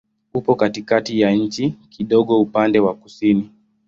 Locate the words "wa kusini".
2.79-3.49